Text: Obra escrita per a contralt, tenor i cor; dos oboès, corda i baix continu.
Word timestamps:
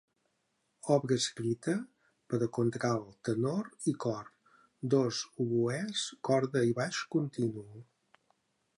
Obra 0.93 1.17
escrita 1.21 1.75
per 2.33 2.39
a 2.47 2.47
contralt, 2.59 3.13
tenor 3.29 3.69
i 3.93 3.95
cor; 4.07 4.33
dos 4.97 5.23
oboès, 5.45 6.05
corda 6.31 6.69
i 6.73 6.77
baix 6.83 7.07
continu. 7.19 7.67